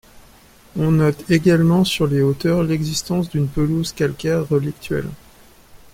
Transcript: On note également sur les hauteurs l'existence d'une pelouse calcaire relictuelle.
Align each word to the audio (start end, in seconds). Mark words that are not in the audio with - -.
On 0.79 0.89
note 0.93 1.29
également 1.29 1.83
sur 1.83 2.07
les 2.07 2.23
hauteurs 2.23 2.63
l'existence 2.63 3.29
d'une 3.29 3.47
pelouse 3.47 3.91
calcaire 3.91 4.49
relictuelle. 4.49 5.11